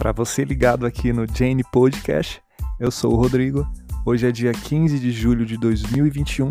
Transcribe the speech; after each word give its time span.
Para 0.00 0.12
você 0.12 0.44
ligado 0.44 0.86
aqui 0.86 1.12
no 1.12 1.26
Jane 1.26 1.62
Podcast, 1.62 2.42
eu 2.78 2.90
sou 2.90 3.12
o 3.12 3.16
Rodrigo. 3.16 3.70
Hoje 4.06 4.26
é 4.26 4.32
dia 4.32 4.50
15 4.50 4.98
de 4.98 5.12
julho 5.12 5.44
de 5.44 5.58
2021 5.58 6.48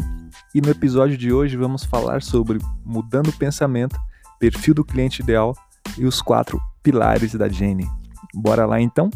e 0.54 0.62
no 0.62 0.70
episódio 0.70 1.18
de 1.18 1.34
hoje 1.34 1.58
vamos 1.58 1.84
falar 1.84 2.22
sobre 2.22 2.60
mudando 2.86 3.30
o 3.30 3.38
pensamento, 3.40 4.00
perfil 4.40 4.76
do 4.76 4.86
cliente 4.86 5.24
ideal 5.24 5.56
e 5.98 6.06
os 6.06 6.22
quatro 6.22 6.62
pilares 6.84 7.34
da 7.34 7.50
Jane. 7.50 7.88
Bora 8.36 8.68
lá 8.68 8.80
então? 8.80 9.10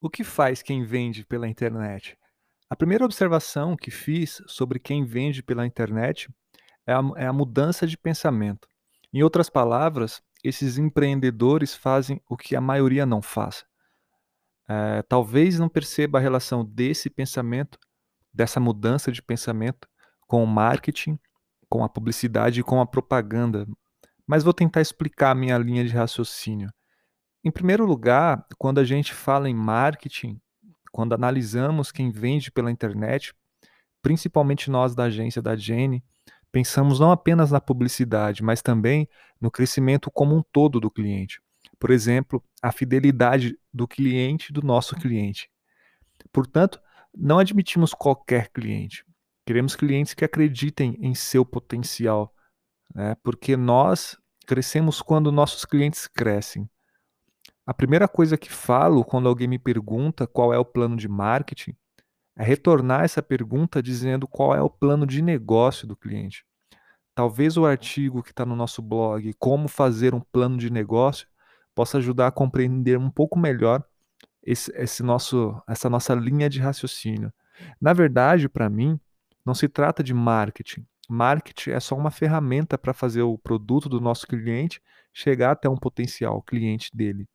O 0.00 0.08
que 0.08 0.22
faz 0.22 0.62
quem 0.62 0.84
vende 0.84 1.26
pela 1.26 1.48
internet? 1.48 2.16
A 2.70 2.76
primeira 2.76 3.04
observação 3.04 3.74
que 3.74 3.90
fiz 3.90 4.40
sobre 4.46 4.78
quem 4.78 5.04
vende 5.04 5.42
pela 5.42 5.66
internet 5.66 6.28
é 6.86 6.92
a, 6.92 7.00
é 7.16 7.26
a 7.26 7.32
mudança 7.32 7.86
de 7.86 7.96
pensamento. 7.96 8.68
Em 9.12 9.22
outras 9.22 9.50
palavras, 9.50 10.22
esses 10.42 10.78
empreendedores 10.78 11.74
fazem 11.74 12.20
o 12.28 12.36
que 12.36 12.56
a 12.56 12.60
maioria 12.60 13.06
não 13.06 13.22
faz. 13.22 13.64
É, 14.68 15.02
talvez 15.02 15.58
não 15.58 15.68
perceba 15.68 16.18
a 16.18 16.20
relação 16.20 16.64
desse 16.64 17.10
pensamento, 17.10 17.78
dessa 18.32 18.58
mudança 18.58 19.12
de 19.12 19.22
pensamento, 19.22 19.88
com 20.26 20.42
o 20.42 20.46
marketing, 20.46 21.18
com 21.68 21.84
a 21.84 21.88
publicidade 21.88 22.60
e 22.60 22.62
com 22.62 22.80
a 22.80 22.86
propaganda. 22.86 23.66
Mas 24.26 24.42
vou 24.42 24.54
tentar 24.54 24.80
explicar 24.80 25.30
a 25.30 25.34
minha 25.34 25.58
linha 25.58 25.84
de 25.84 25.94
raciocínio. 25.94 26.72
Em 27.44 27.50
primeiro 27.50 27.84
lugar, 27.84 28.46
quando 28.56 28.78
a 28.78 28.84
gente 28.84 29.12
fala 29.12 29.48
em 29.48 29.54
marketing, 29.54 30.40
quando 30.92 31.14
analisamos 31.14 31.90
quem 31.90 32.10
vende 32.10 32.50
pela 32.50 32.70
internet, 32.70 33.34
principalmente 34.00 34.70
nós 34.70 34.94
da 34.94 35.04
agência 35.04 35.42
da 35.42 35.56
Jenny, 35.56 36.04
pensamos 36.52 37.00
não 37.00 37.10
apenas 37.10 37.50
na 37.50 37.60
publicidade, 37.60 38.42
mas 38.42 38.60
também 38.60 39.08
no 39.40 39.50
crescimento 39.50 40.10
como 40.10 40.36
um 40.36 40.42
todo 40.52 40.78
do 40.78 40.90
cliente. 40.90 41.40
Por 41.80 41.90
exemplo, 41.90 42.44
a 42.62 42.70
fidelidade 42.70 43.58
do 43.72 43.88
cliente 43.88 44.52
do 44.52 44.62
nosso 44.62 44.94
cliente. 44.94 45.50
Portanto, 46.30 46.80
não 47.16 47.38
admitimos 47.38 47.94
qualquer 47.94 48.48
cliente. 48.50 49.04
Queremos 49.44 49.74
clientes 49.74 50.14
que 50.14 50.24
acreditem 50.24 50.96
em 51.00 51.14
seu 51.14 51.44
potencial, 51.44 52.32
né? 52.94 53.16
porque 53.22 53.56
nós 53.56 54.16
crescemos 54.46 55.02
quando 55.02 55.32
nossos 55.32 55.64
clientes 55.64 56.06
crescem. 56.06 56.68
A 57.66 57.72
primeira 57.72 58.06
coisa 58.06 58.36
que 58.36 58.52
falo 58.52 59.04
quando 59.04 59.28
alguém 59.28 59.48
me 59.48 59.58
pergunta 59.58 60.26
qual 60.26 60.52
é 60.52 60.58
o 60.58 60.64
plano 60.64 60.96
de 60.96 61.08
marketing 61.08 61.76
é 62.42 62.44
retornar 62.44 63.04
essa 63.04 63.22
pergunta 63.22 63.80
dizendo 63.80 64.26
qual 64.26 64.52
é 64.52 64.60
o 64.60 64.68
plano 64.68 65.06
de 65.06 65.22
negócio 65.22 65.86
do 65.86 65.96
cliente. 65.96 66.44
Talvez 67.14 67.56
o 67.56 67.64
artigo 67.64 68.20
que 68.20 68.30
está 68.30 68.44
no 68.44 68.56
nosso 68.56 68.82
blog, 68.82 69.32
Como 69.34 69.68
Fazer 69.68 70.12
um 70.12 70.20
Plano 70.20 70.58
de 70.58 70.68
Negócio, 70.68 71.28
possa 71.72 71.98
ajudar 71.98 72.26
a 72.26 72.32
compreender 72.32 72.98
um 72.98 73.08
pouco 73.08 73.38
melhor 73.38 73.84
esse, 74.42 74.72
esse 74.74 75.04
nosso, 75.04 75.54
essa 75.68 75.88
nossa 75.88 76.16
linha 76.16 76.50
de 76.50 76.58
raciocínio. 76.58 77.32
Na 77.80 77.92
verdade, 77.92 78.48
para 78.48 78.68
mim, 78.68 78.98
não 79.46 79.54
se 79.54 79.68
trata 79.68 80.02
de 80.02 80.12
marketing. 80.12 80.84
Marketing 81.08 81.70
é 81.70 81.78
só 81.78 81.94
uma 81.94 82.10
ferramenta 82.10 82.76
para 82.76 82.92
fazer 82.92 83.22
o 83.22 83.38
produto 83.38 83.88
do 83.88 84.00
nosso 84.00 84.26
cliente 84.26 84.82
chegar 85.12 85.52
até 85.52 85.68
um 85.68 85.76
potencial 85.76 86.42
cliente 86.42 86.90
dele. 86.92 87.28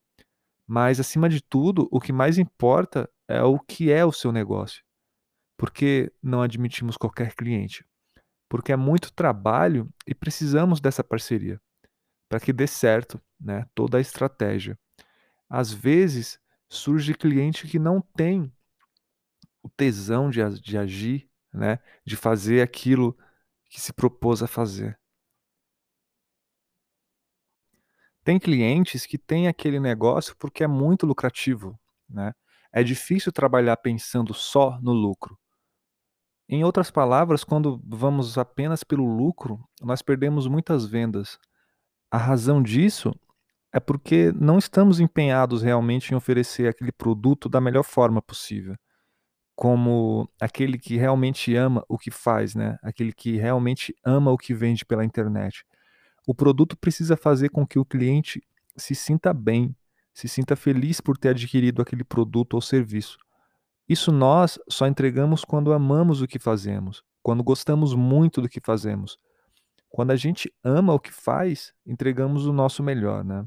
Mas, 0.67 0.99
acima 0.99 1.29
de 1.29 1.41
tudo, 1.41 1.87
o 1.91 2.01
que 2.01 2.11
mais 2.11 2.37
importa 2.37 3.09
é 3.25 3.41
o 3.41 3.57
que 3.57 3.89
é 3.89 4.03
o 4.03 4.11
seu 4.11 4.33
negócio. 4.33 4.85
Porque 5.57 6.11
não 6.21 6.41
admitimos 6.41 6.95
qualquer 6.95 7.35
cliente. 7.35 7.83
Porque 8.47 8.71
é 8.71 8.77
muito 8.77 9.11
trabalho 9.11 9.89
e 10.05 10.15
precisamos 10.15 10.79
dessa 10.79 11.03
parceria 11.03 11.59
para 12.29 12.39
que 12.39 12.53
dê 12.53 12.67
certo 12.67 13.21
né, 13.39 13.65
toda 13.73 13.97
a 13.97 14.01
estratégia. 14.01 14.77
Às 15.49 15.71
vezes, 15.71 16.39
surge 16.69 17.13
cliente 17.13 17.67
que 17.67 17.79
não 17.79 18.01
tem 18.01 18.51
o 19.63 19.69
tesão 19.69 20.29
de, 20.29 20.41
de 20.59 20.77
agir, 20.77 21.29
né, 21.53 21.79
de 22.05 22.15
fazer 22.15 22.61
aquilo 22.61 23.17
que 23.69 23.79
se 23.79 23.93
propôs 23.93 24.43
a 24.43 24.47
fazer. 24.47 24.99
Tem 28.23 28.37
clientes 28.37 29.05
que 29.05 29.17
têm 29.17 29.47
aquele 29.47 29.79
negócio 29.79 30.35
porque 30.37 30.63
é 30.63 30.67
muito 30.67 31.05
lucrativo, 31.05 31.79
né? 32.09 32.33
É 32.73 32.83
difícil 32.83 33.31
trabalhar 33.31 33.77
pensando 33.77 34.33
só 34.33 34.77
no 34.81 34.91
lucro. 34.91 35.39
Em 36.49 36.63
outras 36.63 36.89
palavras, 36.89 37.43
quando 37.43 37.81
vamos 37.85 38.37
apenas 38.37 38.81
pelo 38.81 39.05
lucro, 39.05 39.59
nós 39.81 40.01
perdemos 40.01 40.47
muitas 40.47 40.85
vendas. 40.85 41.37
A 42.09 42.17
razão 42.17 42.63
disso 42.63 43.13
é 43.73 43.81
porque 43.81 44.31
não 44.31 44.57
estamos 44.57 45.01
empenhados 45.01 45.61
realmente 45.61 46.11
em 46.11 46.15
oferecer 46.15 46.69
aquele 46.69 46.91
produto 46.91 47.49
da 47.49 47.59
melhor 47.59 47.83
forma 47.83 48.21
possível. 48.21 48.75
Como 49.55 50.29
aquele 50.39 50.77
que 50.77 50.95
realmente 50.95 51.53
ama 51.53 51.83
o 51.89 51.97
que 51.97 52.11
faz, 52.11 52.55
né? 52.55 52.77
Aquele 52.81 53.11
que 53.11 53.35
realmente 53.35 53.93
ama 54.05 54.31
o 54.31 54.37
que 54.37 54.53
vende 54.53 54.85
pela 54.85 55.03
internet. 55.03 55.65
O 56.25 56.33
produto 56.33 56.77
precisa 56.77 57.17
fazer 57.17 57.49
com 57.49 57.67
que 57.67 57.79
o 57.79 57.85
cliente 57.85 58.41
se 58.77 58.95
sinta 58.95 59.33
bem, 59.33 59.75
se 60.13 60.29
sinta 60.29 60.55
feliz 60.55 61.01
por 61.01 61.17
ter 61.17 61.29
adquirido 61.29 61.81
aquele 61.81 62.05
produto 62.05 62.53
ou 62.53 62.61
serviço. 62.61 63.17
Isso 63.87 64.11
nós 64.11 64.59
só 64.69 64.85
entregamos 64.87 65.45
quando 65.45 65.71
amamos 65.71 66.21
o 66.21 66.27
que 66.27 66.39
fazemos, 66.39 67.03
quando 67.23 67.43
gostamos 67.43 67.93
muito 67.93 68.41
do 68.41 68.49
que 68.49 68.59
fazemos. 68.59 69.17
Quando 69.89 70.11
a 70.11 70.15
gente 70.15 70.53
ama 70.63 70.93
o 70.93 70.99
que 70.99 71.11
faz, 71.11 71.73
entregamos 71.85 72.45
o 72.45 72.53
nosso 72.53 72.83
melhor, 72.83 73.23
né? 73.23 73.45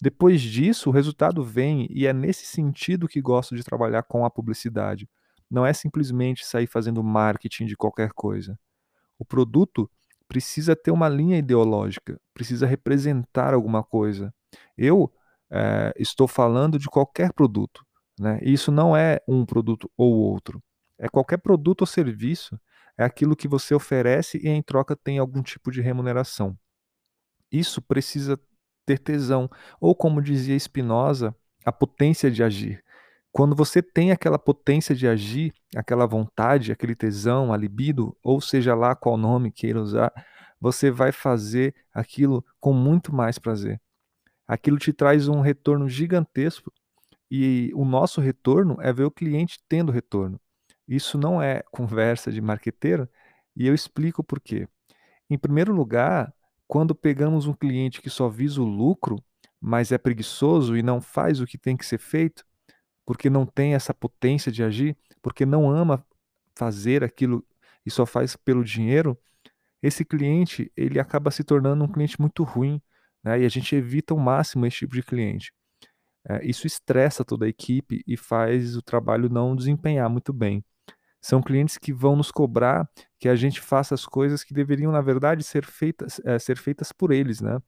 Depois 0.00 0.40
disso, 0.42 0.90
o 0.90 0.92
resultado 0.92 1.42
vem 1.42 1.86
e 1.90 2.06
é 2.06 2.12
nesse 2.12 2.44
sentido 2.46 3.08
que 3.08 3.20
gosto 3.20 3.56
de 3.56 3.64
trabalhar 3.64 4.02
com 4.02 4.24
a 4.24 4.30
publicidade. 4.30 5.08
Não 5.50 5.64
é 5.64 5.72
simplesmente 5.72 6.44
sair 6.44 6.66
fazendo 6.66 7.02
marketing 7.02 7.66
de 7.66 7.76
qualquer 7.76 8.10
coisa. 8.12 8.58
O 9.18 9.24
produto 9.24 9.90
precisa 10.28 10.74
ter 10.74 10.90
uma 10.90 11.08
linha 11.08 11.38
ideológica, 11.38 12.20
precisa 12.34 12.66
representar 12.66 13.54
alguma 13.54 13.82
coisa. 13.82 14.34
Eu 14.76 15.10
é, 15.50 15.94
estou 15.96 16.26
falando 16.26 16.78
de 16.78 16.88
qualquer 16.88 17.32
produto, 17.32 17.85
né? 18.18 18.38
E 18.42 18.52
isso 18.52 18.70
não 18.72 18.96
é 18.96 19.20
um 19.28 19.44
produto 19.44 19.90
ou 19.96 20.14
outro. 20.14 20.62
É 20.98 21.08
qualquer 21.08 21.38
produto 21.38 21.82
ou 21.82 21.86
serviço, 21.86 22.58
é 22.98 23.04
aquilo 23.04 23.36
que 23.36 23.46
você 23.46 23.74
oferece 23.74 24.38
e 24.42 24.48
em 24.48 24.62
troca 24.62 24.96
tem 24.96 25.18
algum 25.18 25.42
tipo 25.42 25.70
de 25.70 25.80
remuneração. 25.80 26.56
Isso 27.52 27.82
precisa 27.82 28.38
ter 28.86 28.98
tesão, 28.98 29.50
ou 29.80 29.94
como 29.94 30.22
dizia 30.22 30.58
Spinoza, 30.58 31.34
a 31.64 31.72
potência 31.72 32.30
de 32.30 32.42
agir. 32.42 32.82
Quando 33.32 33.54
você 33.54 33.82
tem 33.82 34.12
aquela 34.12 34.38
potência 34.38 34.94
de 34.94 35.06
agir, 35.06 35.52
aquela 35.74 36.06
vontade, 36.06 36.72
aquele 36.72 36.94
tesão, 36.94 37.52
a 37.52 37.56
libido, 37.56 38.16
ou 38.22 38.40
seja 38.40 38.74
lá 38.74 38.94
qual 38.94 39.18
nome 39.18 39.52
queira 39.52 39.80
usar, 39.80 40.10
você 40.58 40.90
vai 40.90 41.12
fazer 41.12 41.74
aquilo 41.92 42.42
com 42.58 42.72
muito 42.72 43.14
mais 43.14 43.38
prazer. 43.38 43.78
Aquilo 44.48 44.78
te 44.78 44.92
traz 44.92 45.28
um 45.28 45.40
retorno 45.40 45.88
gigantesco 45.88 46.72
e 47.30 47.70
o 47.74 47.84
nosso 47.84 48.20
retorno 48.20 48.76
é 48.80 48.92
ver 48.92 49.04
o 49.04 49.10
cliente 49.10 49.58
tendo 49.68 49.92
retorno. 49.92 50.40
Isso 50.86 51.18
não 51.18 51.42
é 51.42 51.62
conversa 51.72 52.30
de 52.30 52.40
marqueteiro 52.40 53.08
e 53.54 53.66
eu 53.66 53.74
explico 53.74 54.22
por 54.22 54.40
quê. 54.40 54.68
Em 55.28 55.38
primeiro 55.38 55.72
lugar, 55.74 56.32
quando 56.68 56.94
pegamos 56.94 57.46
um 57.46 57.52
cliente 57.52 58.00
que 58.00 58.10
só 58.10 58.28
visa 58.28 58.60
o 58.60 58.64
lucro, 58.64 59.22
mas 59.60 59.90
é 59.92 59.98
preguiçoso 59.98 60.76
e 60.76 60.82
não 60.82 61.00
faz 61.00 61.40
o 61.40 61.46
que 61.46 61.58
tem 61.58 61.76
que 61.76 61.86
ser 61.86 61.98
feito, 61.98 62.44
porque 63.04 63.30
não 63.30 63.46
tem 63.46 63.74
essa 63.74 63.94
potência 63.94 64.52
de 64.52 64.62
agir, 64.62 64.96
porque 65.22 65.46
não 65.46 65.70
ama 65.70 66.04
fazer 66.54 67.02
aquilo 67.02 67.44
e 67.84 67.90
só 67.90 68.04
faz 68.04 68.36
pelo 68.36 68.64
dinheiro, 68.64 69.16
esse 69.82 70.04
cliente 70.04 70.72
ele 70.76 70.98
acaba 70.98 71.30
se 71.30 71.44
tornando 71.44 71.84
um 71.84 71.88
cliente 71.88 72.20
muito 72.20 72.42
ruim, 72.42 72.80
né? 73.22 73.40
E 73.40 73.44
a 73.44 73.48
gente 73.48 73.74
evita 73.74 74.14
ao 74.14 74.18
máximo 74.18 74.66
esse 74.66 74.78
tipo 74.78 74.94
de 74.94 75.02
cliente. 75.02 75.52
É, 76.28 76.44
isso 76.44 76.66
estressa 76.66 77.24
toda 77.24 77.46
a 77.46 77.48
equipe 77.48 78.02
e 78.06 78.16
faz 78.16 78.76
o 78.76 78.82
trabalho 78.82 79.28
não 79.28 79.54
desempenhar 79.54 80.10
muito 80.10 80.32
bem. 80.32 80.64
São 81.20 81.42
clientes 81.42 81.78
que 81.78 81.92
vão 81.92 82.16
nos 82.16 82.30
cobrar 82.30 82.88
que 83.18 83.28
a 83.28 83.34
gente 83.34 83.60
faça 83.60 83.94
as 83.94 84.04
coisas 84.06 84.44
que 84.44 84.54
deveriam, 84.54 84.92
na 84.92 85.00
verdade, 85.00 85.42
ser 85.42 85.64
feitas, 85.64 86.20
é, 86.24 86.38
ser 86.38 86.56
feitas 86.56 86.92
por 86.92 87.12
eles, 87.12 87.40
né? 87.40 87.58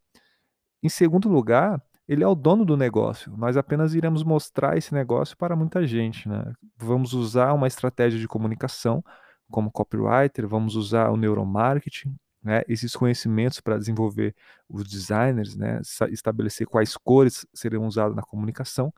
Em 0.83 0.89
segundo 0.89 1.29
lugar, 1.29 1.83
ele 2.09 2.25
é 2.25 2.27
o 2.27 2.35
dono 2.35 2.65
do 2.65 2.77
negócio. 2.77 3.37
Nós 3.37 3.57
apenas 3.57 3.95
iremos 3.95 4.25
mostrar 4.25 4.77
esse 4.79 4.95
negócio 4.95 5.37
para 5.37 5.55
muita 5.55 5.87
gente. 5.87 6.29
Né? 6.29 6.53
Vamos 6.77 7.13
usar 7.13 7.53
uma 7.53 7.67
estratégia 7.67 8.19
de 8.19 8.27
comunicação 8.27 9.05
como 9.51 9.71
copywriter, 9.71 10.47
vamos 10.47 10.75
usar 10.75 11.11
o 11.11 11.17
neuromarketing, 11.17 12.15
né? 12.49 12.63
esses 12.67 12.97
conhecimentos 12.97 13.61
para 13.61 13.79
desenvolver 13.79 14.35
os 14.69 14.85
designers, 14.89 15.55
né? 15.55 15.81
estabelecer 16.11 16.67
quais 16.67 16.97
cores 16.97 17.47
serão 17.55 17.87
usadas 17.87 18.17
na 18.17 18.23
comunicação. 18.23 18.93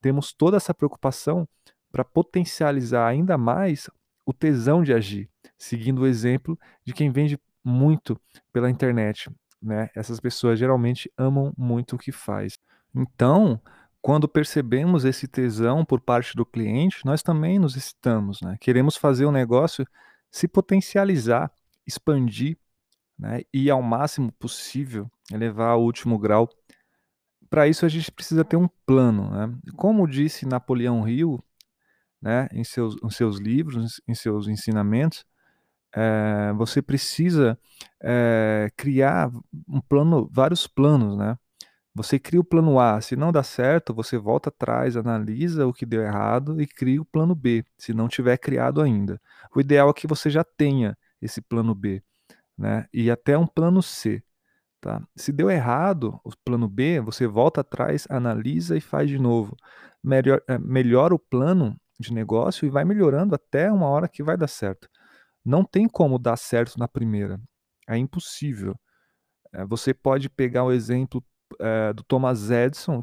Temos 0.00 0.32
toda 0.32 0.56
essa 0.56 0.74
preocupação 0.74 1.48
para 1.92 2.04
potencializar 2.04 3.06
ainda 3.06 3.38
mais 3.38 3.88
o 4.24 4.32
tesão 4.32 4.82
de 4.82 4.92
agir, 4.92 5.28
seguindo 5.56 6.02
o 6.02 6.06
exemplo 6.06 6.58
de 6.84 6.92
quem 6.92 7.10
vende 7.10 7.38
muito 7.62 8.20
pela 8.52 8.70
internet 8.70 9.30
né? 9.66 9.90
Essas 9.94 10.20
pessoas 10.20 10.58
geralmente 10.58 11.10
amam 11.16 11.52
muito 11.56 11.96
o 11.96 11.98
que 11.98 12.12
faz. 12.12 12.58
Então, 12.94 13.60
quando 14.00 14.28
percebemos 14.28 15.04
esse 15.04 15.26
tesão 15.26 15.84
por 15.84 16.00
parte 16.00 16.36
do 16.36 16.46
cliente, 16.46 17.04
nós 17.04 17.22
também 17.22 17.58
nos 17.58 17.76
excitamos, 17.76 18.40
né? 18.40 18.56
Queremos 18.60 18.96
fazer 18.96 19.24
o 19.24 19.32
negócio 19.32 19.86
se 20.30 20.46
potencializar, 20.46 21.50
expandir, 21.86 22.56
né? 23.18 23.42
E 23.52 23.70
ao 23.70 23.82
máximo 23.82 24.32
possível 24.32 25.10
elevar 25.32 25.70
ao 25.70 25.82
último 25.82 26.18
grau. 26.18 26.48
Para 27.48 27.68
isso 27.68 27.86
a 27.86 27.88
gente 27.88 28.10
precisa 28.10 28.44
ter 28.44 28.56
um 28.56 28.68
plano, 28.84 29.30
né? 29.30 29.54
Como 29.76 30.08
disse 30.08 30.46
Napoleão 30.46 31.08
Hill, 31.08 31.42
né? 32.20 32.48
Em 32.52 32.64
seus, 32.64 32.96
em 33.02 33.10
seus 33.10 33.38
livros, 33.38 34.00
em 34.06 34.14
seus 34.14 34.48
ensinamentos, 34.48 35.24
é, 35.94 36.52
você 36.54 36.82
precisa 36.82 37.58
é, 38.02 38.70
criar 38.76 39.30
um 39.68 39.80
plano, 39.80 40.28
vários 40.32 40.66
planos, 40.66 41.16
né? 41.16 41.38
Você 41.94 42.18
cria 42.18 42.40
o 42.40 42.44
plano 42.44 42.78
A, 42.78 43.00
se 43.00 43.16
não 43.16 43.32
dá 43.32 43.42
certo, 43.42 43.94
você 43.94 44.18
volta 44.18 44.50
atrás, 44.50 44.98
analisa 44.98 45.66
o 45.66 45.72
que 45.72 45.86
deu 45.86 46.02
errado 46.02 46.60
e 46.60 46.66
cria 46.66 47.00
o 47.00 47.06
plano 47.06 47.34
B, 47.34 47.64
se 47.78 47.94
não 47.94 48.06
tiver 48.06 48.36
criado 48.36 48.82
ainda. 48.82 49.18
O 49.54 49.60
ideal 49.60 49.88
é 49.88 49.92
que 49.94 50.06
você 50.06 50.28
já 50.28 50.44
tenha 50.44 50.96
esse 51.22 51.40
plano 51.40 51.74
B, 51.74 52.02
né? 52.56 52.86
E 52.92 53.10
até 53.10 53.36
um 53.36 53.46
plano 53.46 53.82
C, 53.82 54.22
tá? 54.80 55.02
Se 55.16 55.32
deu 55.32 55.50
errado 55.50 56.20
o 56.24 56.30
plano 56.44 56.68
B, 56.68 57.00
você 57.00 57.26
volta 57.26 57.60
atrás, 57.60 58.06
analisa 58.10 58.76
e 58.76 58.80
faz 58.80 59.08
de 59.08 59.18
novo. 59.18 59.56
Melhor, 60.02 60.42
é, 60.48 60.58
melhora 60.58 61.14
o 61.14 61.18
plano 61.18 61.78
de 61.98 62.12
negócio 62.12 62.66
e 62.66 62.70
vai 62.70 62.84
melhorando 62.84 63.34
até 63.34 63.70
uma 63.70 63.88
hora 63.88 64.08
que 64.08 64.22
vai 64.22 64.36
dar 64.36 64.48
certo. 64.48 64.88
Não 65.44 65.64
tem 65.64 65.88
como 65.88 66.18
dar 66.18 66.36
certo 66.36 66.78
na 66.78 66.88
primeira. 66.88 67.40
É 67.88 67.96
impossível. 67.96 68.74
É, 69.52 69.64
você 69.64 69.94
pode 69.94 70.28
pegar 70.28 70.64
o 70.64 70.72
exemplo 70.72 71.24
é, 71.60 71.92
do 71.92 72.02
Thomas 72.02 72.50
Edison, 72.50 73.02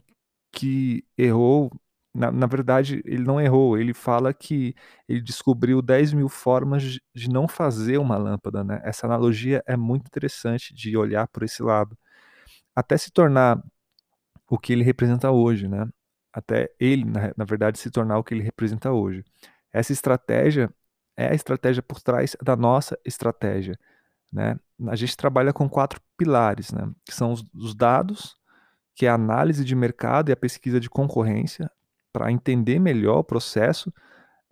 que 0.51 1.05
errou. 1.17 1.71
Na, 2.13 2.31
na, 2.31 2.45
verdade, 2.45 3.01
ele 3.05 3.23
não 3.23 3.41
errou, 3.41 3.77
ele 3.77 3.93
fala 3.93 4.33
que 4.33 4.75
ele 5.09 5.19
descobriu 5.21 5.81
10 5.81 6.13
mil 6.13 6.29
formas 6.29 6.99
de, 7.13 7.29
não 7.29 7.47
fazer 7.47 7.97
uma 7.97 8.17
lâmpada. 8.17 8.63
Né? 8.63 8.79
Essa 8.83 9.07
analogia 9.07 9.63
é 9.65 9.75
muito 9.75 10.05
interessante 10.05 10.73
de 10.75 10.95
olhar 10.95 11.27
por 11.27 11.43
esse 11.43 11.63
lado. 11.63 11.97
Até 12.75 12.97
se 12.97 13.11
tornar 13.11 13.63
o 14.49 14.57
que 14.59 14.73
ele 14.73 14.83
representa 14.83 15.31
hoje, 15.31 15.67
né? 15.67 15.87
Até 16.31 16.71
ele, 16.79 17.05
na, 17.05 17.33
na 17.37 17.45
verdade, 17.45 17.79
se 17.79 17.91
tornar 17.91 18.17
o 18.19 18.23
que 18.23 18.33
ele 18.33 18.43
representa 18.43 18.91
hoje. 18.91 19.23
Essa 19.71 19.93
estratégia 19.93 20.73
é 21.17 21.27
a 21.29 21.33
estratégia 21.33 21.81
por 21.83 22.01
trás 22.01 22.35
da 22.41 22.55
nossa 22.55 22.97
estratégia. 23.05 23.77
Né? 24.31 24.59
A 24.87 24.95
gente 24.95 25.15
trabalha 25.15 25.53
com 25.53 25.69
quatro 25.69 26.01
pilares, 26.17 26.71
né? 26.71 26.91
que 27.05 27.13
são 27.13 27.31
os, 27.31 27.45
os 27.53 27.75
dados, 27.75 28.35
que 28.95 29.05
é 29.05 29.09
a 29.09 29.15
análise 29.15 29.63
de 29.63 29.75
mercado 29.75 30.29
e 30.29 30.31
a 30.31 30.35
pesquisa 30.35 30.79
de 30.79 30.89
concorrência, 30.89 31.69
para 32.13 32.31
entender 32.31 32.79
melhor 32.79 33.17
o 33.17 33.23
processo 33.23 33.91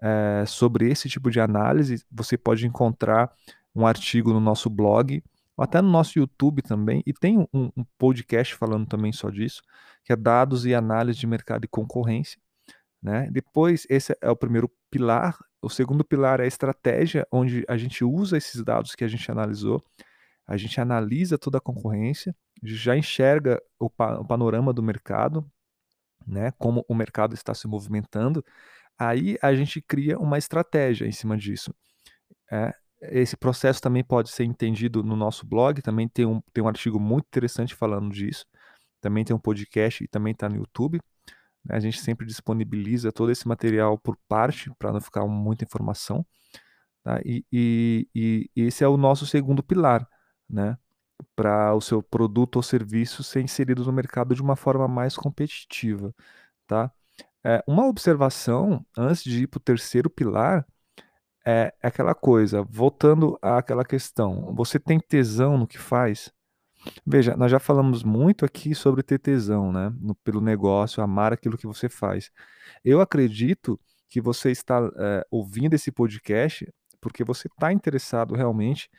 é, 0.02 0.44
sobre 0.48 0.90
esse 0.90 1.08
tipo 1.08 1.30
de 1.30 1.40
análise. 1.40 2.04
Você 2.12 2.36
pode 2.38 2.66
encontrar 2.66 3.32
um 3.74 3.86
artigo 3.86 4.34
no 4.34 4.40
nosso 4.40 4.70
blog, 4.70 5.24
ou 5.56 5.64
até 5.64 5.82
no 5.82 5.90
nosso 5.90 6.18
YouTube 6.18 6.62
também, 6.64 7.04
e 7.06 7.14
tem 7.14 7.38
um, 7.54 7.72
um 7.78 7.86
podcast 7.98 8.56
falando 8.56 8.88
também 8.88 9.12
só 9.12 9.30
disso, 9.30 9.62
que 10.04 10.12
é 10.12 10.16
dados 10.16 10.66
e 10.66 10.74
análise 10.74 11.20
de 11.20 11.28
mercado 11.28 11.64
e 11.64 11.68
concorrência. 11.68 12.40
Né? 13.02 13.30
Depois, 13.32 13.86
esse 13.90 14.18
é 14.20 14.30
o 14.30 14.36
primeiro 14.36 14.70
pilar. 14.90 15.38
O 15.62 15.70
segundo 15.70 16.04
pilar 16.04 16.40
é 16.40 16.44
a 16.44 16.48
estratégia, 16.48 17.28
onde 17.32 17.64
a 17.68 17.78
gente 17.78 18.04
usa 18.04 18.38
esses 18.38 18.64
dados 18.64 18.96
que 18.96 19.04
a 19.04 19.08
gente 19.08 19.30
analisou, 19.32 19.84
a 20.48 20.58
gente 20.58 20.82
analisa 20.82 21.38
toda 21.38 21.60
a 21.60 21.62
concorrência, 21.62 22.36
já 22.64 22.98
enxerga 22.98 23.62
o, 23.80 23.90
pa 23.90 24.20
o 24.20 24.26
panorama 24.26 24.74
do 24.74 24.84
mercado, 24.84 25.50
né? 26.26 26.52
como 26.58 26.86
o 26.88 26.96
mercado 26.96 27.34
está 27.34 27.54
se 27.54 27.68
movimentando. 27.68 28.44
Aí 28.98 29.38
a 29.42 29.54
gente 29.56 29.82
cria 29.82 30.18
uma 30.20 30.38
estratégia 30.38 31.06
em 31.06 31.12
cima 31.12 31.38
disso. 31.38 31.74
É, 32.52 32.74
esse 33.02 33.36
processo 33.36 33.82
também 33.82 34.04
pode 34.04 34.30
ser 34.30 34.44
entendido 34.44 35.04
no 35.04 35.16
nosso 35.16 35.46
blog, 35.46 35.82
também 35.82 36.08
tem 36.08 36.26
um, 36.26 36.42
tem 36.54 36.64
um 36.64 36.68
artigo 36.68 37.00
muito 37.00 37.26
interessante 37.26 37.74
falando 37.74 38.12
disso, 38.12 38.46
também 39.00 39.24
tem 39.26 39.36
um 39.36 39.40
podcast 39.40 40.04
e 40.04 40.08
também 40.08 40.34
está 40.34 40.48
no 40.48 40.58
YouTube. 40.58 41.02
Né, 41.66 41.76
a 41.76 41.80
gente 41.80 42.00
sempre 42.00 42.26
disponibiliza 42.26 43.12
todo 43.12 43.32
esse 43.32 43.48
material 43.48 43.98
por 43.98 44.18
parte, 44.28 44.72
para 44.78 44.92
não 44.92 45.02
ficar 45.02 45.26
muita 45.26 45.64
informação. 45.64 46.26
Tá? 47.04 47.20
E, 47.26 47.44
e, 47.52 48.08
e, 48.14 48.50
esse 48.56 48.84
é 48.84 48.88
o 48.88 48.98
nosso 48.98 49.26
segundo 49.26 49.64
pilar, 49.64 50.08
né? 50.48 50.78
Para 51.36 51.74
o 51.76 51.82
seu 51.82 52.02
produto 52.02 52.58
ou 52.58 52.64
serviço 52.64 53.24
ser 53.24 53.42
inserido 53.42 53.84
no 53.86 53.92
mercado 53.92 54.36
de 54.36 54.42
uma 54.42 54.56
forma 54.56 54.88
mais 54.88 55.16
competitiva. 55.16 56.14
Tá? 56.68 56.92
É, 57.44 57.64
uma 57.68 57.88
observação, 57.88 58.86
antes 58.98 59.24
de 59.24 59.44
ir 59.44 59.48
para 59.48 59.58
o 59.58 59.62
terceiro 59.62 60.10
pilar, 60.10 60.66
é 61.46 61.74
aquela 61.82 62.14
coisa, 62.14 62.64
voltando 62.64 63.38
àquela 63.42 63.84
questão, 63.84 64.54
você 64.56 64.80
tem 64.80 65.00
tesão 65.00 65.58
no 65.58 65.68
que 65.68 65.78
faz? 65.78 66.32
Veja, 67.06 67.36
nós 67.36 67.52
já 67.52 67.60
falamos 67.60 68.04
muito 68.04 68.46
aqui 68.46 68.74
sobre 68.76 69.04
ter 69.04 69.20
tesão, 69.20 69.72
né? 69.72 69.94
No, 70.00 70.16
pelo 70.16 70.42
negócio, 70.42 71.04
amar 71.04 71.34
aquilo 71.34 71.58
que 71.58 71.68
você 71.68 71.88
faz. 71.90 72.32
Eu 72.84 73.02
acredito 73.02 73.80
que 74.10 74.20
você 74.22 74.52
está 74.52 74.80
é, 74.98 75.26
ouvindo 75.32 75.74
esse 75.74 75.92
podcast 75.92 76.68
porque 77.00 77.24
você 77.24 77.48
está 77.48 77.74
interessado 77.74 78.36
realmente 78.36 78.90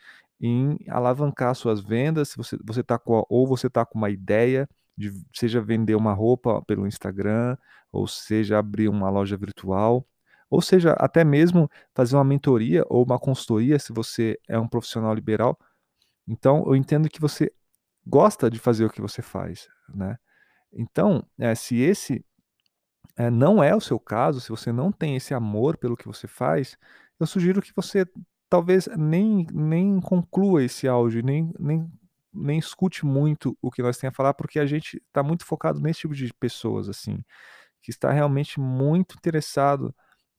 em 0.45 0.77
alavancar 0.89 1.55
suas 1.55 1.79
vendas, 1.79 2.33
você, 2.35 2.57
você 2.61 2.83
tá 2.83 2.99
com, 2.99 3.25
ou 3.29 3.47
você 3.47 3.67
está 3.67 3.85
com 3.85 3.97
uma 3.97 4.09
ideia 4.09 4.67
de 4.97 5.09
seja 5.33 5.61
vender 5.61 5.95
uma 5.95 6.11
roupa 6.13 6.61
pelo 6.63 6.85
Instagram, 6.85 7.57
ou 7.93 8.05
seja 8.07 8.59
abrir 8.59 8.89
uma 8.89 9.09
loja 9.09 9.37
virtual, 9.37 10.05
ou 10.49 10.61
seja 10.61 10.91
até 10.99 11.23
mesmo 11.23 11.71
fazer 11.95 12.17
uma 12.17 12.25
mentoria 12.25 12.83
ou 12.89 13.05
uma 13.05 13.17
consultoria 13.17 13.79
se 13.79 13.93
você 13.93 14.37
é 14.45 14.59
um 14.59 14.67
profissional 14.67 15.13
liberal. 15.13 15.57
Então 16.27 16.65
eu 16.67 16.75
entendo 16.75 17.09
que 17.09 17.21
você 17.21 17.49
gosta 18.05 18.49
de 18.49 18.59
fazer 18.59 18.83
o 18.83 18.89
que 18.89 18.99
você 19.01 19.21
faz, 19.21 19.69
né? 19.95 20.17
Então, 20.73 21.25
é, 21.39 21.55
se 21.55 21.77
esse 21.79 22.25
é, 23.15 23.29
não 23.29 23.63
é 23.63 23.73
o 23.73 23.79
seu 23.79 23.97
caso, 23.97 24.41
se 24.41 24.49
você 24.49 24.73
não 24.73 24.91
tem 24.91 25.15
esse 25.15 25.33
amor 25.33 25.77
pelo 25.77 25.95
que 25.95 26.07
você 26.07 26.27
faz, 26.27 26.77
eu 27.17 27.25
sugiro 27.25 27.61
que 27.61 27.71
você 27.73 28.05
talvez 28.53 28.87
nem, 28.95 29.47
nem 29.51 29.99
conclua 29.99 30.63
esse 30.63 30.87
áudio, 30.87 31.23
nem, 31.23 31.51
nem, 31.59 31.91
nem 32.31 32.59
escute 32.59 33.03
muito 33.03 33.57
o 33.59 33.71
que 33.71 33.81
nós 33.81 33.97
temos 33.97 34.13
a 34.13 34.15
falar, 34.15 34.35
porque 34.35 34.59
a 34.59 34.65
gente 34.67 35.01
está 35.07 35.23
muito 35.23 35.43
focado 35.43 35.81
nesse 35.81 36.01
tipo 36.01 36.13
de 36.13 36.31
pessoas, 36.35 36.87
assim, 36.87 37.17
que 37.81 37.89
está 37.89 38.11
realmente 38.11 38.59
muito 38.59 39.15
interessado 39.15 39.91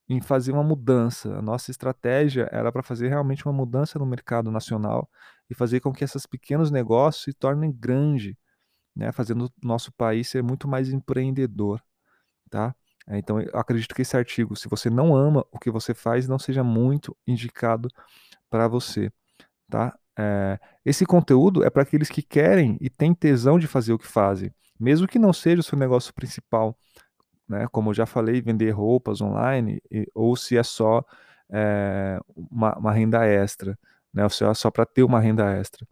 em 0.08 0.20
fazer 0.20 0.52
uma 0.52 0.62
mudança. 0.62 1.36
A 1.36 1.42
nossa 1.42 1.72
estratégia 1.72 2.48
era 2.52 2.70
para 2.70 2.84
fazer 2.84 3.08
realmente 3.08 3.44
uma 3.44 3.52
mudança 3.52 3.98
no 3.98 4.06
mercado 4.06 4.48
nacional 4.48 5.10
e 5.50 5.54
fazer 5.54 5.80
com 5.80 5.92
que 5.92 6.04
esses 6.04 6.24
pequenos 6.24 6.70
negócios 6.70 7.24
se 7.24 7.32
tornem 7.32 7.72
grandes, 7.72 8.36
né, 8.94 9.10
fazendo 9.10 9.46
o 9.46 9.66
nosso 9.66 9.90
país 9.92 10.28
ser 10.28 10.40
muito 10.40 10.68
mais 10.68 10.88
empreendedor, 10.88 11.82
tá? 12.48 12.76
É, 13.06 13.18
então, 13.18 13.40
eu 13.40 13.58
acredito 13.58 13.94
que 13.94 14.02
esse 14.02 14.16
artigo, 14.16 14.56
se 14.56 14.68
você 14.68 14.88
não 14.88 15.14
ama 15.14 15.44
o 15.52 15.58
que 15.58 15.70
você 15.70 15.92
faz, 15.92 16.26
não 16.26 16.38
seja 16.38 16.64
muito 16.64 17.16
indicado 17.26 17.88
para 18.48 18.66
você, 18.68 19.12
tá? 19.68 19.96
É, 20.18 20.58
esse 20.84 21.04
conteúdo 21.04 21.64
é 21.64 21.70
para 21.70 21.82
aqueles 21.82 22.08
que 22.08 22.22
querem 22.22 22.78
e 22.80 22.88
têm 22.88 23.12
tesão 23.14 23.58
de 23.58 23.66
fazer 23.66 23.92
o 23.92 23.98
que 23.98 24.06
fazem, 24.06 24.52
mesmo 24.78 25.08
que 25.08 25.18
não 25.18 25.32
seja 25.32 25.60
o 25.60 25.62
seu 25.62 25.78
negócio 25.78 26.14
principal, 26.14 26.78
né? 27.48 27.66
Como 27.70 27.90
eu 27.90 27.94
já 27.94 28.06
falei, 28.06 28.40
vender 28.40 28.70
roupas 28.70 29.20
online, 29.20 29.82
e, 29.90 30.06
ou 30.14 30.36
se 30.36 30.56
é 30.56 30.62
só 30.62 31.04
é, 31.50 32.18
uma, 32.34 32.76
uma, 32.78 32.92
renda 32.92 33.24
extra, 33.26 33.78
né? 34.12 34.24
Ou 34.24 34.30
se 34.30 34.44
é 34.44 34.54
só 34.54 34.70
para 34.70 34.86
ter 34.86 35.02
uma 35.02 35.20
renda 35.20 35.52
extra. 35.56 35.86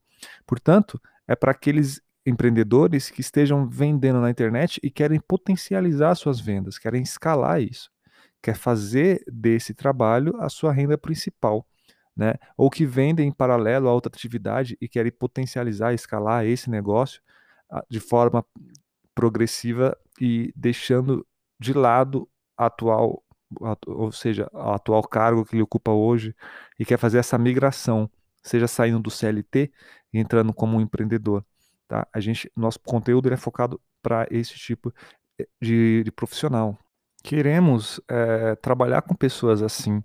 Portanto, 0.46 1.00
é 1.26 1.36
para 1.36 1.52
aqueles 1.52 2.00
empreendedores 2.24 3.10
que 3.10 3.20
estejam 3.20 3.68
vendendo 3.68 4.20
na 4.20 4.30
internet 4.30 4.80
e 4.82 4.90
querem 4.90 5.20
potencializar 5.20 6.14
suas 6.14 6.40
vendas, 6.40 6.78
querem 6.78 7.02
escalar 7.02 7.60
isso, 7.60 7.90
quer 8.40 8.54
fazer 8.54 9.22
desse 9.26 9.74
trabalho 9.74 10.36
a 10.40 10.48
sua 10.48 10.72
renda 10.72 10.96
principal, 10.96 11.66
né? 12.16 12.34
Ou 12.56 12.70
que 12.70 12.86
vendem 12.86 13.28
em 13.28 13.32
paralelo 13.32 13.88
a 13.88 13.92
outra 13.92 14.10
atividade 14.12 14.76
e 14.80 14.88
querem 14.88 15.12
potencializar, 15.12 15.94
escalar 15.94 16.44
esse 16.46 16.70
negócio 16.70 17.20
ah, 17.70 17.84
de 17.88 18.00
forma 18.00 18.44
progressiva 19.14 19.96
e 20.20 20.52
deixando 20.56 21.26
de 21.60 21.72
lado 21.72 22.28
a 22.56 22.66
atual, 22.66 23.22
ou 23.86 24.12
seja, 24.12 24.48
o 24.52 24.70
atual 24.72 25.02
cargo 25.02 25.44
que 25.44 25.54
ele 25.54 25.62
ocupa 25.62 25.90
hoje 25.92 26.34
e 26.78 26.84
quer 26.84 26.98
fazer 26.98 27.18
essa 27.18 27.38
migração, 27.38 28.10
seja 28.42 28.66
saindo 28.68 29.00
do 29.00 29.10
CLT 29.10 29.72
e 30.12 30.18
entrando 30.18 30.52
como 30.52 30.76
um 30.76 30.80
empreendedor. 30.80 31.44
Tá? 31.92 32.08
A 32.10 32.20
gente, 32.20 32.50
nosso 32.56 32.80
conteúdo 32.80 33.30
é 33.30 33.36
focado 33.36 33.78
para 34.00 34.26
esse 34.30 34.54
tipo 34.54 34.90
eh, 35.38 35.46
de, 35.60 36.02
de 36.02 36.10
profissional. 36.10 36.78
Queremos 37.22 38.00
é, 38.08 38.56
trabalhar 38.56 39.02
com 39.02 39.14
pessoas 39.14 39.62
assim, 39.62 40.02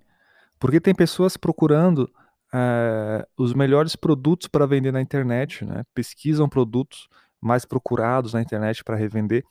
porque 0.60 0.82
tem 0.82 0.94
pessoas 0.94 1.38
procurando 1.38 2.06
é, 2.52 3.26
os 3.38 3.54
melhores 3.54 3.96
produtos 3.96 4.48
para 4.48 4.66
vender 4.66 4.92
na 4.92 5.00
internet, 5.00 5.64
né? 5.64 5.82
pesquisam 5.94 6.46
produtos 6.46 7.08
mais 7.40 7.64
procurados 7.64 8.34
na 8.34 8.42
internet 8.42 8.84
para 8.84 8.94
revender, 8.94 9.42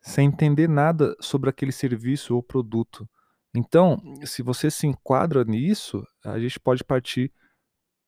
sem 0.00 0.28
entender 0.28 0.68
nada 0.68 1.16
sobre 1.18 1.50
aquele 1.50 1.72
serviço 1.72 2.36
ou 2.36 2.44
produto. 2.44 3.10
Então, 3.52 4.00
se 4.24 4.40
você 4.40 4.70
se 4.70 4.86
enquadra 4.86 5.42
nisso, 5.42 6.06
a 6.24 6.38
gente 6.38 6.60
pode 6.60 6.84
partir 6.84 7.32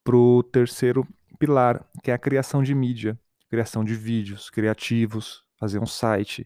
para 0.05 0.17
o 0.17 0.45
terceiro 0.45 1.05
pilar, 1.41 1.85
que 2.05 2.13
é 2.13 2.15
a 2.15 2.19
criação 2.19 2.63
de 2.63 2.73
mídia, 2.73 3.19
criação 3.55 3.85
de 3.85 3.95
vídeos 3.95 4.51
criativos, 4.51 5.45
fazer 5.57 5.79
um 5.79 5.87
site. 5.87 6.45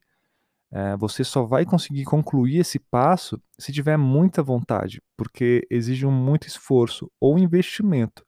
É, 0.70 0.94
você 0.98 1.24
só 1.24 1.44
vai 1.44 1.64
conseguir 1.64 2.04
concluir 2.04 2.58
esse 2.58 2.78
passo 2.78 3.40
se 3.58 3.72
tiver 3.72 3.96
muita 3.96 4.42
vontade, 4.42 5.02
porque 5.16 5.66
exige 5.70 6.04
muito 6.04 6.46
esforço 6.46 7.10
ou 7.18 7.38
investimento. 7.38 8.22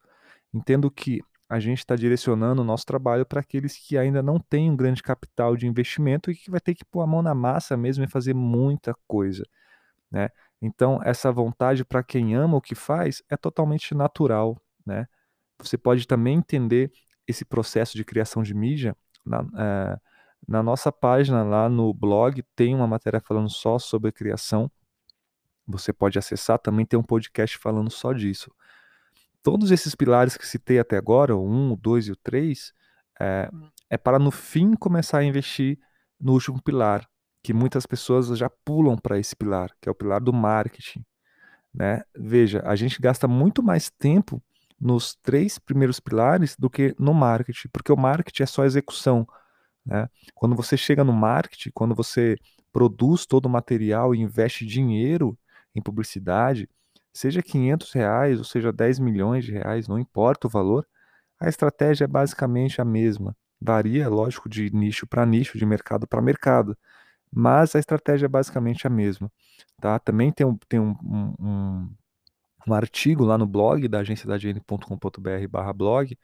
Entendo 0.51 0.89
que 0.89 1.21
a 1.47 1.59
gente 1.59 1.79
está 1.79 1.95
direcionando 1.95 2.63
o 2.63 2.65
nosso 2.65 2.85
trabalho 2.85 3.23
para 3.23 3.41
aqueles 3.41 3.77
que 3.77 3.97
ainda 3.97 4.23
não 4.23 4.39
têm 4.39 4.71
um 4.71 4.75
grande 4.75 5.03
capital 5.03 5.55
de 5.55 5.67
investimento 5.67 6.31
e 6.31 6.35
que 6.35 6.49
vai 6.49 6.59
ter 6.59 6.73
que 6.73 6.85
pôr 6.85 7.01
a 7.01 7.07
mão 7.07 7.21
na 7.21 7.35
massa 7.35 7.77
mesmo 7.77 8.03
e 8.03 8.07
fazer 8.07 8.33
muita 8.33 8.95
coisa. 9.07 9.43
Né? 10.09 10.29
Então, 10.59 10.99
essa 11.03 11.31
vontade 11.31 11.85
para 11.85 12.01
quem 12.01 12.35
ama 12.35 12.57
o 12.57 12.61
que 12.61 12.73
faz 12.73 13.21
é 13.29 13.37
totalmente 13.37 13.93
natural. 13.93 14.59
Né? 14.85 15.05
Você 15.59 15.77
pode 15.77 16.07
também 16.07 16.37
entender 16.37 16.91
esse 17.27 17.45
processo 17.45 17.95
de 17.95 18.03
criação 18.03 18.43
de 18.43 18.53
mídia 18.53 18.95
na, 19.25 19.45
é, 19.57 19.99
na 20.47 20.63
nossa 20.63 20.91
página 20.91 21.43
lá 21.43 21.69
no 21.69 21.93
blog, 21.93 22.43
tem 22.55 22.75
uma 22.75 22.87
matéria 22.87 23.19
falando 23.19 23.49
só 23.49 23.77
sobre 23.77 24.11
criação. 24.11 24.69
Você 25.67 25.93
pode 25.93 26.17
acessar, 26.17 26.59
também 26.59 26.85
tem 26.85 26.99
um 26.99 27.03
podcast 27.03 27.57
falando 27.57 27.89
só 27.89 28.13
disso. 28.13 28.51
Todos 29.43 29.71
esses 29.71 29.95
pilares 29.95 30.37
que 30.37 30.45
citei 30.45 30.79
até 30.79 30.97
agora, 30.97 31.35
o 31.35 31.47
1, 31.47 31.73
o 31.73 31.75
2 31.75 32.07
e 32.07 32.11
o 32.11 32.15
3, 32.15 32.73
é, 33.19 33.49
é 33.89 33.97
para 33.97 34.19
no 34.19 34.31
fim 34.31 34.73
começar 34.75 35.19
a 35.19 35.23
investir 35.23 35.79
no 36.19 36.33
último 36.33 36.61
pilar, 36.61 37.07
que 37.43 37.53
muitas 37.53 37.85
pessoas 37.85 38.27
já 38.37 38.49
pulam 38.49 38.97
para 38.97 39.17
esse 39.17 39.35
pilar, 39.35 39.71
que 39.79 39.89
é 39.89 39.91
o 39.91 39.95
pilar 39.95 40.21
do 40.21 40.33
marketing. 40.33 41.03
Né? 41.73 42.03
Veja, 42.15 42.61
a 42.65 42.75
gente 42.75 43.01
gasta 43.01 43.27
muito 43.27 43.63
mais 43.63 43.89
tempo 43.89 44.43
nos 44.81 45.15
três 45.21 45.59
primeiros 45.59 45.99
pilares 45.99 46.55
do 46.57 46.69
que 46.69 46.95
no 46.97 47.13
marketing, 47.13 47.69
porque 47.71 47.91
o 47.91 47.97
marketing 47.97 48.43
é 48.43 48.45
só 48.47 48.65
execução. 48.65 49.27
Né? 49.85 50.09
Quando 50.33 50.55
você 50.55 50.75
chega 50.75 51.03
no 51.03 51.13
marketing, 51.13 51.69
quando 51.73 51.93
você 51.93 52.35
produz 52.73 53.25
todo 53.25 53.45
o 53.45 53.49
material 53.49 54.15
e 54.15 54.19
investe 54.19 54.65
dinheiro 54.65 55.37
em 55.75 55.81
publicidade, 55.81 56.67
seja 57.13 57.43
500 57.43 57.91
reais 57.91 58.39
ou 58.39 58.43
seja 58.43 58.71
10 58.71 58.99
milhões 58.99 59.45
de 59.45 59.51
reais, 59.51 59.87
não 59.87 59.99
importa 59.99 60.47
o 60.47 60.49
valor, 60.49 60.87
a 61.39 61.47
estratégia 61.47 62.05
é 62.05 62.07
basicamente 62.07 62.81
a 62.81 62.85
mesma. 62.85 63.35
Varia, 63.59 64.09
lógico, 64.09 64.49
de 64.49 64.71
nicho 64.75 65.05
para 65.05 65.25
nicho, 65.25 65.57
de 65.57 65.65
mercado 65.65 66.07
para 66.07 66.21
mercado, 66.21 66.75
mas 67.31 67.75
a 67.75 67.79
estratégia 67.79 68.25
é 68.25 68.29
basicamente 68.29 68.87
a 68.87 68.89
mesma. 68.89 69.31
Tá? 69.79 69.99
Também 69.99 70.31
tem 70.31 70.45
um, 70.45 70.57
tem 70.67 70.79
um, 70.79 70.95
um, 71.39 71.89
um 72.67 72.73
artigo 72.73 73.23
lá 73.23 73.37
no 73.37 73.45
blog 73.45 73.87
da 73.87 73.99
agência 73.99 74.27
da 74.27 74.37
barra 75.49 75.73
blog 75.73 76.17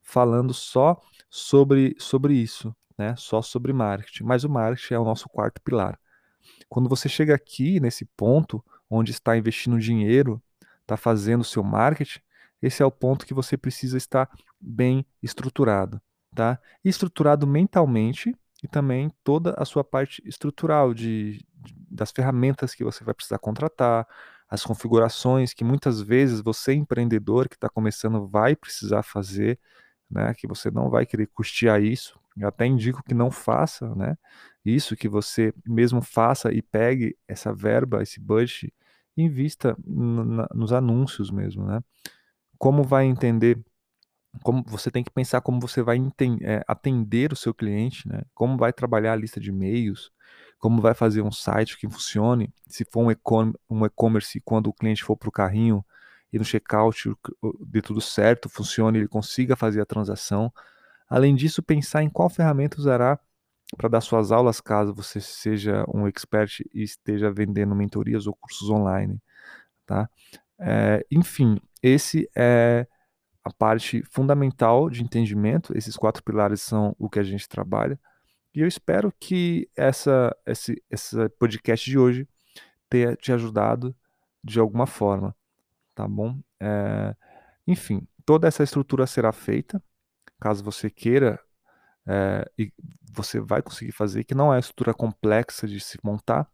falando 0.00 0.52
só 0.52 1.00
sobre, 1.30 1.94
sobre 1.98 2.34
isso, 2.34 2.74
né? 2.98 3.14
só 3.16 3.40
sobre 3.40 3.72
marketing. 3.72 4.24
Mas 4.24 4.44
o 4.44 4.50
marketing 4.50 4.94
é 4.94 4.98
o 4.98 5.04
nosso 5.04 5.28
quarto 5.28 5.60
pilar. 5.62 5.98
Quando 6.68 6.88
você 6.88 7.08
chega 7.08 7.34
aqui 7.34 7.78
nesse 7.80 8.04
ponto 8.04 8.64
onde 8.90 9.12
está 9.12 9.36
investindo 9.36 9.78
dinheiro, 9.78 10.42
está 10.80 10.96
fazendo 10.96 11.42
o 11.42 11.44
seu 11.44 11.62
marketing, 11.62 12.20
esse 12.60 12.82
é 12.82 12.86
o 12.86 12.90
ponto 12.90 13.26
que 13.26 13.34
você 13.34 13.56
precisa 13.56 13.96
estar 13.96 14.28
bem 14.60 15.04
estruturado, 15.22 16.00
tá? 16.34 16.58
estruturado 16.84 17.46
mentalmente 17.46 18.36
e 18.62 18.68
também 18.68 19.10
toda 19.24 19.54
a 19.58 19.64
sua 19.64 19.82
parte 19.82 20.22
estrutural 20.24 20.94
de, 20.94 21.44
de, 21.54 21.74
das 21.90 22.12
ferramentas 22.12 22.74
que 22.74 22.84
você 22.84 23.02
vai 23.02 23.14
precisar 23.14 23.38
contratar, 23.38 24.06
as 24.52 24.64
configurações 24.64 25.54
que 25.54 25.64
muitas 25.64 26.02
vezes 26.02 26.42
você 26.42 26.74
empreendedor 26.74 27.48
que 27.48 27.54
está 27.54 27.70
começando 27.70 28.28
vai 28.28 28.54
precisar 28.54 29.02
fazer, 29.02 29.58
né? 30.10 30.34
Que 30.34 30.46
você 30.46 30.70
não 30.70 30.90
vai 30.90 31.06
querer 31.06 31.26
custear 31.28 31.82
isso. 31.82 32.20
Eu 32.36 32.48
até 32.48 32.66
indico 32.66 33.02
que 33.02 33.14
não 33.14 33.30
faça, 33.30 33.94
né? 33.94 34.14
Isso 34.62 34.94
que 34.94 35.08
você 35.08 35.54
mesmo 35.66 36.02
faça 36.02 36.52
e 36.52 36.60
pegue 36.60 37.16
essa 37.26 37.50
verba, 37.54 38.02
esse 38.02 38.20
budget, 38.20 38.70
invista 39.16 39.74
nos 39.86 40.70
anúncios 40.70 41.30
mesmo, 41.30 41.64
né? 41.64 41.80
Como 42.58 42.82
vai 42.82 43.06
entender 43.06 43.58
como 44.42 44.62
você 44.66 44.90
tem 44.90 45.02
que 45.02 45.10
pensar 45.10 45.40
como 45.40 45.60
você 45.60 45.82
vai 45.82 45.98
é, 46.42 46.62
atender 46.68 47.32
o 47.32 47.36
seu 47.36 47.54
cliente, 47.54 48.06
né? 48.06 48.20
Como 48.34 48.58
vai 48.58 48.70
trabalhar 48.70 49.14
a 49.14 49.16
lista 49.16 49.40
de 49.40 49.48
e-mails, 49.48 50.12
como 50.62 50.80
vai 50.80 50.94
fazer 50.94 51.22
um 51.22 51.32
site 51.32 51.76
que 51.76 51.90
funcione, 51.90 52.54
se 52.68 52.84
for 52.84 53.04
um 53.04 53.84
e-commerce, 53.84 54.40
quando 54.42 54.68
o 54.68 54.72
cliente 54.72 55.02
for 55.02 55.16
para 55.16 55.28
o 55.28 55.32
carrinho 55.32 55.84
e 56.32 56.38
no 56.38 56.44
checkout 56.44 57.12
dê 57.66 57.82
tudo 57.82 58.00
certo, 58.00 58.48
funcione, 58.48 58.98
ele 58.98 59.08
consiga 59.08 59.56
fazer 59.56 59.80
a 59.80 59.84
transação. 59.84 60.52
Além 61.10 61.34
disso, 61.34 61.64
pensar 61.64 62.04
em 62.04 62.08
qual 62.08 62.30
ferramenta 62.30 62.78
usará 62.78 63.18
para 63.76 63.88
dar 63.88 64.00
suas 64.00 64.30
aulas 64.30 64.60
caso 64.60 64.94
você 64.94 65.20
seja 65.20 65.84
um 65.92 66.06
expert 66.06 66.60
e 66.72 66.84
esteja 66.84 67.28
vendendo 67.28 67.74
mentorias 67.74 68.28
ou 68.28 68.34
cursos 68.36 68.70
online, 68.70 69.20
tá? 69.84 70.08
É, 70.60 71.04
enfim, 71.10 71.60
esse 71.82 72.30
é 72.36 72.86
a 73.42 73.52
parte 73.52 74.04
fundamental 74.04 74.88
de 74.88 75.02
entendimento. 75.02 75.76
Esses 75.76 75.96
quatro 75.96 76.22
pilares 76.22 76.62
são 76.62 76.94
o 77.00 77.10
que 77.10 77.18
a 77.18 77.24
gente 77.24 77.48
trabalha. 77.48 77.98
E 78.54 78.60
eu 78.60 78.66
espero 78.66 79.12
que 79.18 79.68
essa, 79.74 80.36
esse, 80.46 80.82
esse 80.90 81.28
podcast 81.38 81.88
de 81.88 81.98
hoje 81.98 82.28
tenha 82.88 83.16
te 83.16 83.32
ajudado 83.32 83.94
de 84.44 84.60
alguma 84.60 84.86
forma, 84.86 85.34
tá 85.94 86.06
bom? 86.06 86.38
É, 86.60 87.16
enfim, 87.66 88.06
toda 88.26 88.46
essa 88.46 88.62
estrutura 88.62 89.06
será 89.06 89.32
feita, 89.32 89.82
caso 90.38 90.62
você 90.62 90.90
queira, 90.90 91.40
é, 92.06 92.50
e 92.58 92.72
você 93.12 93.40
vai 93.40 93.62
conseguir 93.62 93.92
fazer, 93.92 94.24
que 94.24 94.34
não 94.34 94.52
é 94.52 94.58
estrutura 94.58 94.92
complexa 94.92 95.66
de 95.66 95.80
se 95.80 95.98
montar. 96.02 96.50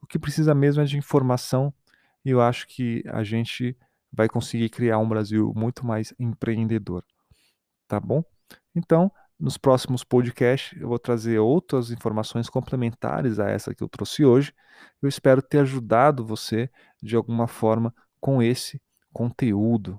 O 0.00 0.06
que 0.06 0.18
precisa 0.18 0.54
mesmo 0.54 0.82
é 0.82 0.84
de 0.84 0.96
informação, 0.96 1.74
e 2.24 2.30
eu 2.30 2.40
acho 2.40 2.68
que 2.68 3.02
a 3.08 3.24
gente 3.24 3.76
vai 4.12 4.28
conseguir 4.28 4.68
criar 4.68 4.98
um 4.98 5.08
Brasil 5.08 5.52
muito 5.56 5.84
mais 5.86 6.12
empreendedor. 6.18 7.04
Tá 7.88 7.98
bom? 7.98 8.22
Então, 8.74 9.10
nos 9.40 9.56
próximos 9.56 10.04
podcasts 10.04 10.78
eu 10.80 10.88
vou 10.88 10.98
trazer 10.98 11.38
outras 11.38 11.90
informações 11.90 12.50
complementares 12.50 13.40
a 13.40 13.48
essa 13.48 13.74
que 13.74 13.82
eu 13.82 13.88
trouxe 13.88 14.22
hoje. 14.24 14.52
Eu 15.00 15.08
espero 15.08 15.40
ter 15.40 15.60
ajudado 15.60 16.22
você 16.24 16.68
de 17.02 17.16
alguma 17.16 17.48
forma 17.48 17.94
com 18.20 18.42
esse 18.42 18.78
conteúdo. 19.12 19.98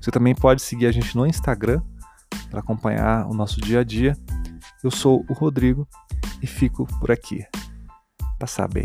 Você 0.00 0.10
também 0.10 0.34
pode 0.34 0.62
seguir 0.62 0.86
a 0.86 0.90
gente 0.90 1.14
no 1.14 1.26
Instagram 1.26 1.82
para 2.50 2.60
acompanhar 2.60 3.26
o 3.26 3.34
nosso 3.34 3.60
dia 3.60 3.80
a 3.80 3.84
dia. 3.84 4.16
Eu 4.82 4.90
sou 4.90 5.22
o 5.28 5.34
Rodrigo 5.34 5.86
e 6.40 6.46
fico 6.46 6.86
por 6.98 7.10
aqui. 7.10 7.44
Passar 8.38 8.68
bem. 8.68 8.84